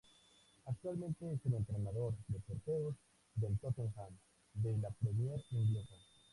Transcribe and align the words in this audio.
Actualmente 0.65 1.31
es 1.31 1.45
el 1.45 1.53
entrenador 1.53 2.15
de 2.27 2.39
porteros 2.39 2.95
del 3.35 3.55
Tottenham 3.59 4.17
de 4.55 4.75
la 4.79 4.89
Premier 4.89 5.39
inglesa. 5.51 5.93